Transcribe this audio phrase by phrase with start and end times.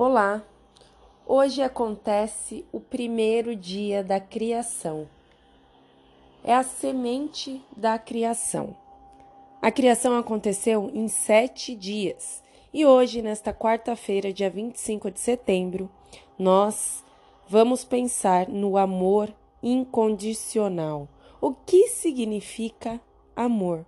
[0.00, 0.44] Olá!
[1.26, 5.08] Hoje acontece o primeiro dia da criação.
[6.44, 8.76] É a semente da criação.
[9.60, 15.90] A criação aconteceu em sete dias e hoje, nesta quarta-feira, dia 25 de setembro,
[16.38, 17.04] nós
[17.48, 21.08] vamos pensar no amor incondicional.
[21.40, 23.00] O que significa
[23.34, 23.84] amor?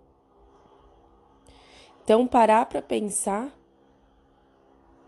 [2.03, 3.60] Então, parar para pensar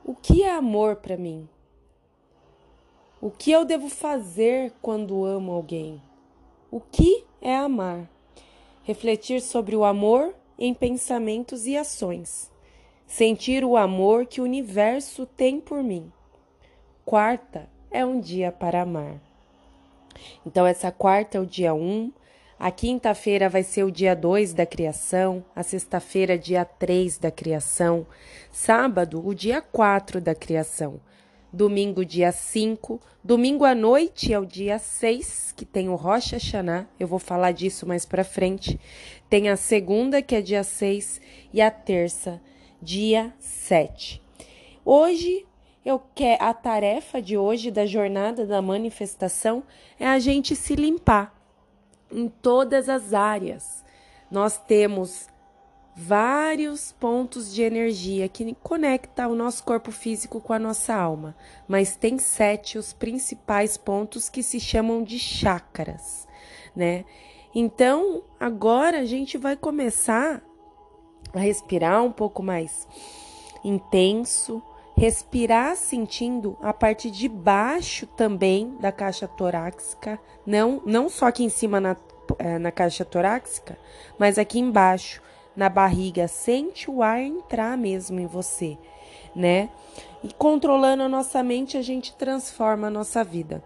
[0.04, 1.48] o que é amor para mim?
[3.20, 6.02] O que eu devo fazer quando amo alguém?
[6.70, 8.10] O que é amar?
[8.82, 12.50] Refletir sobre o amor em pensamentos e ações.
[13.06, 16.10] Sentir o amor que o universo tem por mim.
[17.04, 19.20] Quarta é um dia para amar.
[20.44, 22.12] Então, essa quarta é o dia 1, um,
[22.62, 28.06] a quinta-feira vai ser o dia 2 da criação, a sexta-feira, dia 3 da criação,
[28.52, 31.00] sábado, o dia 4 da criação,
[31.52, 36.86] domingo, dia 5, domingo à noite é o dia 6, que tem o Rocha Xaná,
[37.00, 38.78] eu vou falar disso mais para frente,
[39.28, 41.20] tem a segunda, que é dia 6,
[41.52, 42.40] e a terça,
[42.80, 44.22] dia 7.
[44.84, 45.44] Hoje
[45.84, 49.64] eu quero a tarefa de hoje da jornada da manifestação
[49.98, 51.41] é a gente se limpar
[52.12, 53.84] em todas as áreas.
[54.30, 55.28] Nós temos
[55.94, 61.36] vários pontos de energia que conecta o nosso corpo físico com a nossa alma,
[61.68, 66.26] mas tem sete os principais pontos que se chamam de chakras,
[66.74, 67.04] né?
[67.54, 70.42] Então, agora a gente vai começar
[71.34, 72.88] a respirar um pouco mais
[73.62, 74.62] intenso,
[75.02, 81.48] respirar sentindo a parte de baixo também da caixa torácica, não, não só aqui em
[81.48, 81.96] cima na,
[82.38, 83.76] é, na caixa torácica,
[84.16, 85.20] mas aqui embaixo,
[85.56, 86.28] na barriga.
[86.28, 88.78] Sente o ar entrar mesmo em você,
[89.34, 89.70] né?
[90.22, 93.60] E controlando a nossa mente, a gente transforma a nossa vida.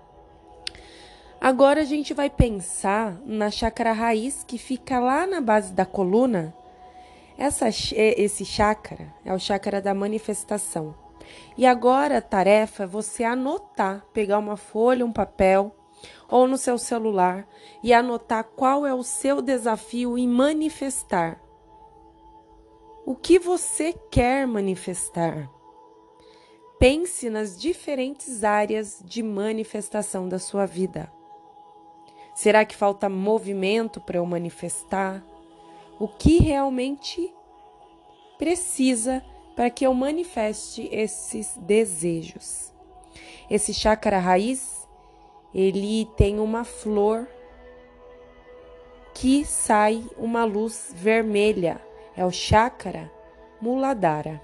[1.39, 6.55] Agora a gente vai pensar na chakra raiz que fica lá na base da coluna.
[7.37, 11.05] Essa, esse chakra é o chakra da manifestação.
[11.57, 15.75] E agora a tarefa é você anotar, pegar uma folha, um papel
[16.29, 17.47] ou no seu celular
[17.83, 21.41] e anotar qual é o seu desafio em manifestar.
[23.05, 25.49] O que você quer manifestar?
[26.79, 31.11] Pense nas diferentes áreas de manifestação da sua vida.
[32.35, 35.25] Será que falta movimento para eu manifestar?
[35.99, 37.33] O que realmente
[38.37, 39.25] precisa
[39.57, 42.73] para que eu manifeste esses desejos?
[43.51, 44.87] Esse chakra raiz
[45.55, 47.27] ele tem uma flor
[49.15, 51.81] que sai uma luz vermelha.
[52.15, 53.11] É o chakra
[53.59, 54.43] Muladhara.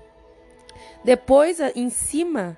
[1.04, 2.56] Depois, em cima,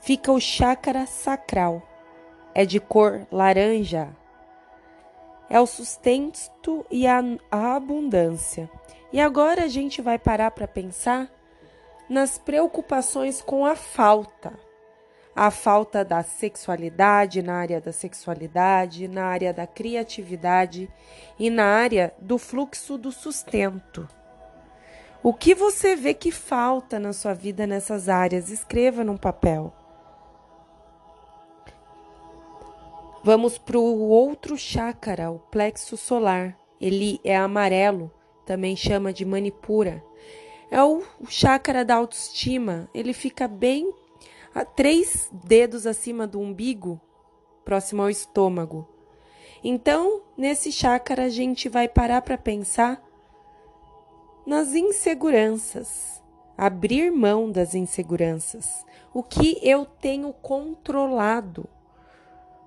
[0.00, 1.82] fica o chakra sacral.
[2.54, 4.14] É de cor laranja.
[5.50, 8.70] É o sustento e a abundância.
[9.12, 11.30] E agora a gente vai parar para pensar
[12.08, 14.52] nas preocupações com a falta
[15.34, 20.90] a falta da sexualidade, na área da sexualidade, na área da criatividade
[21.38, 24.06] e na área do fluxo do sustento.
[25.22, 28.50] O que você vê que falta na sua vida nessas áreas?
[28.50, 29.72] Escreva num papel.
[33.24, 36.58] Vamos para o outro chácara, o plexo solar.
[36.80, 38.10] Ele é amarelo,
[38.44, 40.02] também chama de manipura.
[40.70, 42.88] É o chácara da autoestima.
[42.94, 43.92] Ele fica bem
[44.54, 47.00] a três dedos acima do umbigo,
[47.64, 48.88] próximo ao estômago.
[49.64, 53.02] Então, nesse chácara, a gente vai parar para pensar
[54.44, 56.22] nas inseguranças,
[56.58, 58.84] abrir mão das inseguranças.
[59.14, 61.68] O que eu tenho controlado,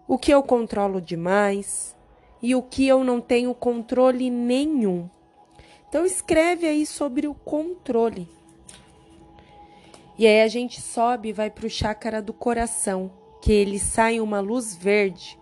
[0.08, 1.96] o que eu controlo demais
[2.42, 5.10] e o que eu não tenho controle nenhum.
[5.96, 8.28] Então, escreve aí sobre o controle.
[10.18, 13.10] E aí a gente sobe e vai para o chácara do coração,
[13.42, 15.40] que ele sai uma luz verde.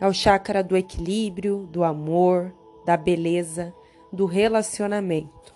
[0.00, 2.54] É o chácara do equilíbrio, do amor,
[2.86, 3.74] da beleza,
[4.12, 5.52] do relacionamento.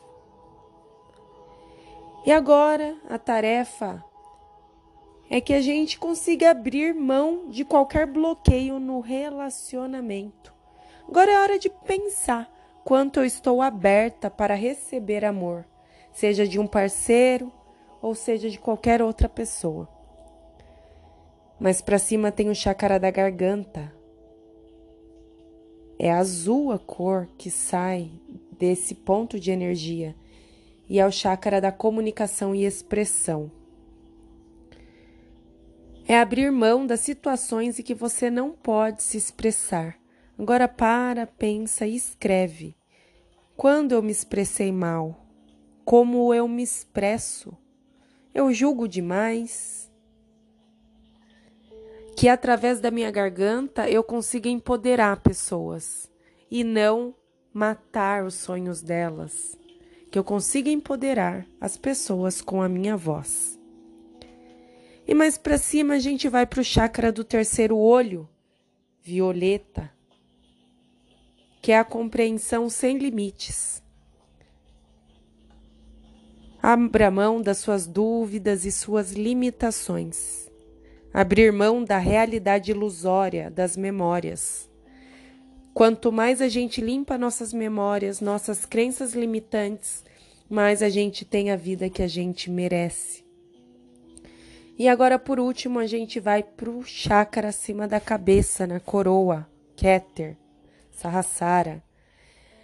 [2.27, 4.05] E agora a tarefa
[5.31, 10.53] é que a gente consiga abrir mão de qualquer bloqueio no relacionamento.
[11.09, 12.56] Agora é hora de pensar
[12.87, 15.67] quanto eu estou aberta para receber amor,
[16.13, 17.53] seja de um parceiro,
[18.01, 19.89] ou seja de qualquer outra pessoa.
[21.59, 23.93] Mas para cima tem o chácara da garganta.
[25.99, 28.09] É azul a cor que sai
[28.57, 30.15] desse ponto de energia
[30.89, 33.51] e é o chácara da comunicação e expressão.
[36.07, 39.99] É abrir mão das situações em que você não pode se expressar.
[40.39, 42.77] Agora para, pensa e escreve.
[43.57, 45.27] Quando eu me expressei mal?
[45.83, 47.57] Como eu me expresso?
[48.35, 49.91] Eu julgo demais?
[52.15, 56.11] Que através da minha garganta eu consiga empoderar pessoas
[56.51, 57.15] e não
[57.51, 59.59] matar os sonhos delas.
[60.11, 63.59] Que eu consiga empoderar as pessoas com a minha voz.
[65.09, 68.29] E mais para cima a gente vai para o chakra do terceiro olho,
[69.03, 69.96] violeta,
[71.67, 73.83] que é a compreensão sem limites.
[76.63, 80.49] Abra mão das suas dúvidas e suas limitações.
[81.13, 84.71] Abrir mão da realidade ilusória das memórias.
[85.75, 90.05] Quanto mais a gente limpa nossas memórias, nossas crenças limitantes,
[90.49, 93.25] mais a gente tem a vida que a gente merece.
[94.79, 99.49] E agora, por último, a gente vai para o chakra acima da cabeça, na coroa,
[99.75, 100.37] Keter,
[100.97, 101.83] Sahasrara.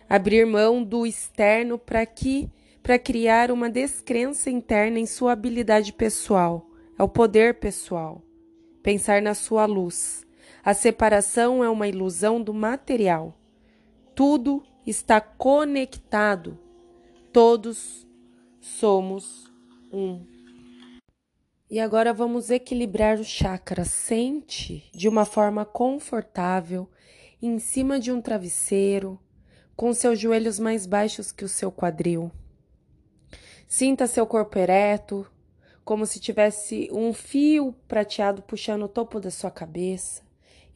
[0.09, 2.51] Abrir mão do externo para que
[2.83, 6.67] para criar uma descrença interna em sua habilidade pessoal,
[6.99, 8.21] é o poder pessoal.
[8.83, 10.27] Pensar na sua luz.
[10.65, 13.39] A separação é uma ilusão do material.
[14.15, 16.59] Tudo está conectado.
[17.33, 18.07] Todos
[18.61, 19.51] somos
[19.93, 20.27] um.
[21.71, 23.85] E agora vamos equilibrar o chakra.
[23.85, 26.89] Sente de uma forma confortável,
[27.43, 29.19] em cima de um travesseiro,
[29.75, 32.31] com seus joelhos mais baixos que o seu quadril.
[33.67, 35.27] Sinta seu corpo ereto,
[35.85, 40.23] como se tivesse um fio prateado puxando o topo da sua cabeça,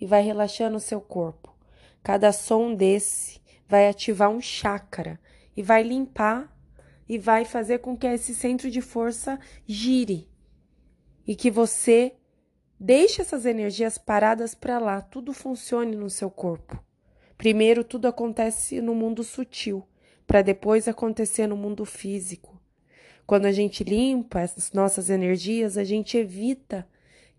[0.01, 1.55] e vai relaxando o seu corpo.
[2.03, 5.21] Cada som desse vai ativar um chakra
[5.57, 6.53] e vai limpar
[7.09, 10.29] e vai fazer com que esse centro de força gire
[11.27, 12.15] e que você
[12.79, 16.83] deixe essas energias paradas para lá, tudo funcione no seu corpo.
[17.37, 19.87] Primeiro, tudo acontece no mundo sutil,
[20.27, 22.61] para depois acontecer no mundo físico.
[23.27, 26.87] Quando a gente limpa as nossas energias, a gente evita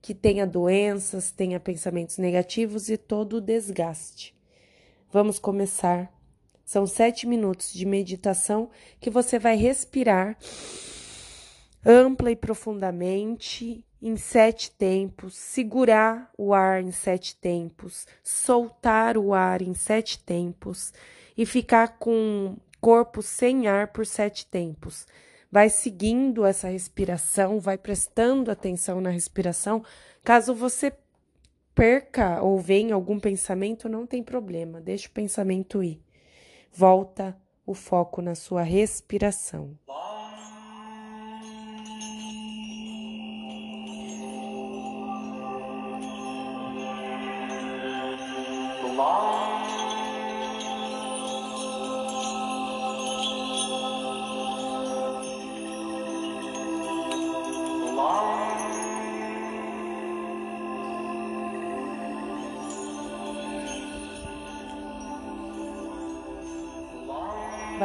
[0.01, 4.35] que tenha doenças, tenha pensamentos negativos e todo o desgaste.
[5.11, 6.13] Vamos começar.
[6.65, 8.69] São sete minutos de meditação
[8.99, 10.37] que você vai respirar
[11.85, 19.61] ampla e profundamente em sete tempos, segurar o ar em sete tempos, soltar o ar
[19.61, 20.93] em sete tempos
[21.35, 25.07] e ficar com corpo sem ar por sete tempos.
[25.51, 29.83] Vai seguindo essa respiração, vai prestando atenção na respiração.
[30.23, 30.93] Caso você
[31.73, 36.01] perca ou venha algum pensamento, não tem problema, deixa o pensamento ir.
[36.71, 39.77] Volta o foco na sua respiração.
[48.97, 49.05] Vai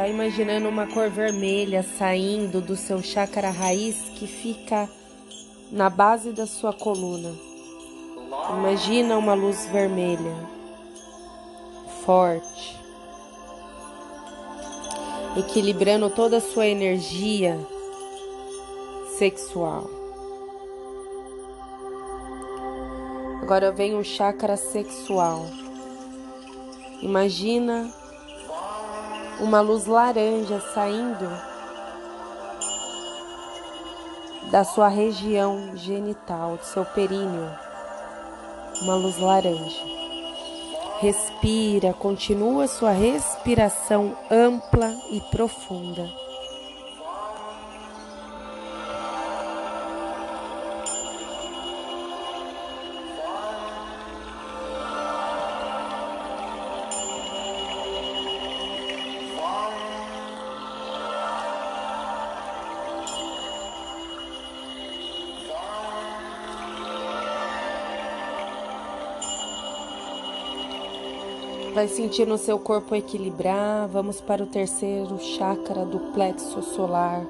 [0.09, 4.89] imaginando uma cor vermelha saindo do seu chakra raiz que fica
[5.71, 7.35] na base da sua coluna.
[8.57, 10.33] Imagina uma luz vermelha,
[12.05, 12.79] forte,
[15.37, 17.59] equilibrando toda a sua energia
[19.17, 19.89] sexual.
[23.41, 25.45] Agora vem o chakra sexual.
[27.01, 27.91] Imagina
[29.39, 31.29] uma luz laranja saindo
[34.49, 37.49] da sua região genital, do seu períneo.
[38.81, 40.02] Uma luz laranja.
[41.03, 46.09] Respira, continua sua respiração ampla e profunda.
[71.73, 73.87] Vai sentindo o seu corpo equilibrar.
[73.87, 77.25] Vamos para o terceiro chakra do plexo solar.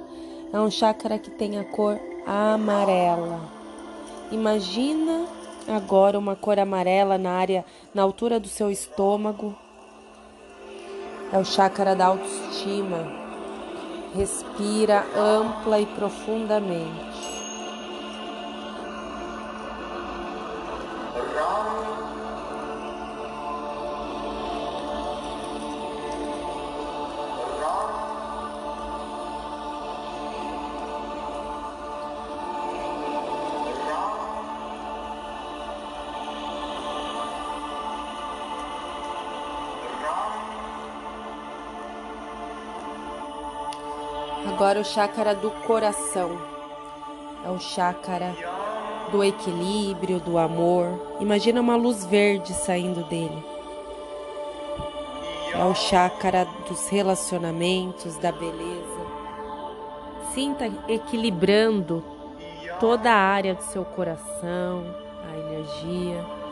[0.51, 1.97] É um chakra que tem a cor
[2.27, 3.39] amarela.
[4.31, 5.25] Imagina
[5.65, 9.55] agora uma cor amarela na área, na altura do seu estômago.
[11.31, 13.07] É o chakra da autoestima.
[14.13, 17.33] Respira ampla e profundamente.
[44.74, 46.36] Agora o chácara do coração.
[47.46, 48.36] É o chácara
[49.12, 51.15] do equilíbrio, do amor.
[51.20, 53.46] Imagina uma luz verde saindo dele.
[55.53, 59.06] É o chácara dos relacionamentos, da beleza.
[60.34, 62.03] Sinta equilibrando
[62.80, 64.84] toda a área do seu coração,
[65.32, 66.42] a energia.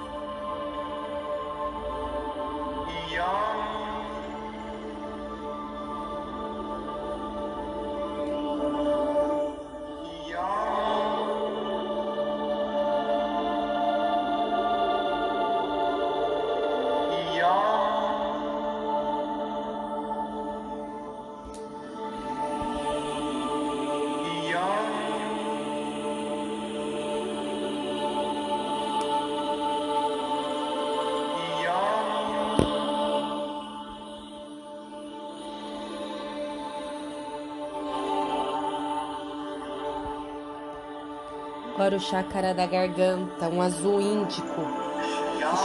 [41.74, 44.62] Agora o chácara da garganta, um azul índico,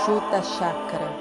[0.05, 1.13] chuta chácara.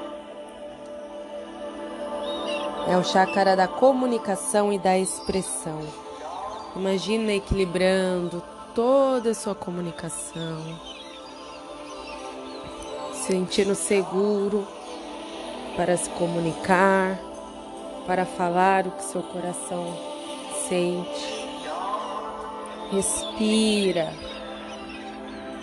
[2.88, 5.82] É o chácara da comunicação e da expressão.
[6.76, 8.44] Imagina equilibrando
[8.76, 10.80] toda a sua comunicação,
[13.14, 14.68] sentindo seguro
[15.76, 17.20] para se comunicar,
[18.06, 19.92] para falar o que seu coração
[20.70, 21.46] sente.
[22.92, 24.35] Respira.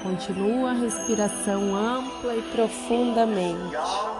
[0.03, 4.12] Continua a respiração ampla e profundamente.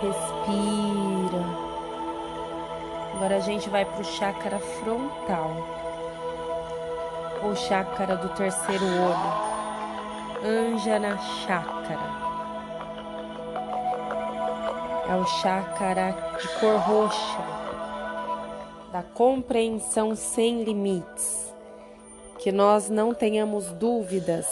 [0.00, 1.66] Respira.
[3.14, 5.50] Agora a gente vai para o chácara frontal,
[7.42, 9.46] ou chácara do terceiro olho,
[10.44, 12.26] Anjana Chácara.
[15.08, 17.44] É o chácara de cor roxa,
[18.92, 21.54] da compreensão sem limites,
[22.38, 24.46] que nós não tenhamos dúvidas,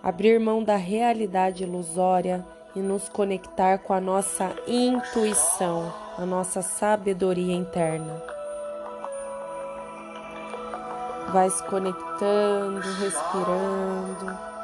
[0.00, 7.54] abrir mão da realidade ilusória e nos conectar com a nossa intuição, a nossa sabedoria
[7.54, 8.22] interna.
[11.32, 14.57] Vai se conectando, respirando.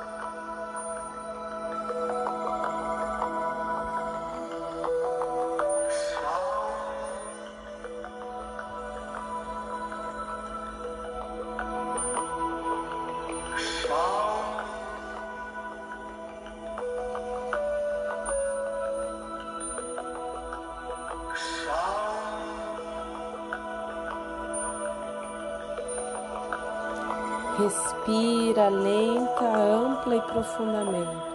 [28.06, 31.26] Respira lenta, ampla e profundamente.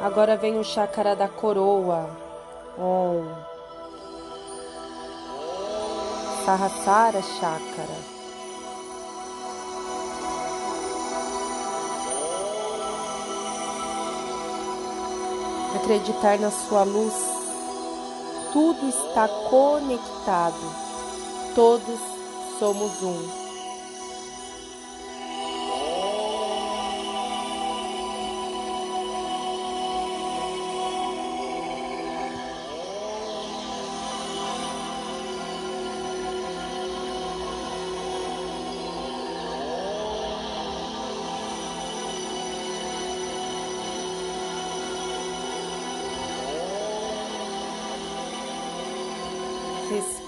[0.00, 2.08] Agora vem o chácara da coroa.
[2.78, 3.26] Om.
[6.44, 8.12] Sahasrara chácara.
[15.74, 17.14] Acreditar na sua luz.
[18.52, 20.54] Tudo está conectado.
[21.56, 21.98] Todos
[22.60, 23.41] somos um.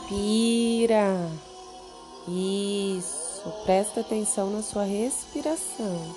[0.09, 1.31] Respira.
[2.29, 3.51] Isso.
[3.65, 6.15] Presta atenção na sua respiração.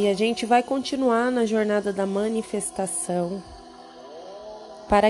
[0.00, 3.42] E a gente vai continuar na jornada da manifestação